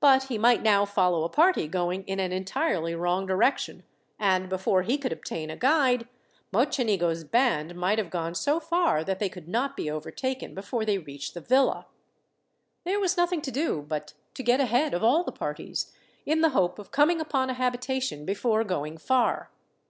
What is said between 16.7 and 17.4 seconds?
of coming